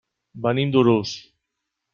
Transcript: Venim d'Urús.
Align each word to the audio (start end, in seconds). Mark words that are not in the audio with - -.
Venim 0.45 0.71
d'Urús. 0.77 1.15